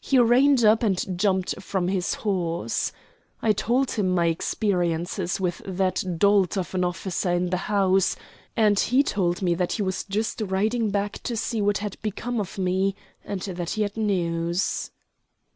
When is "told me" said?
9.04-9.56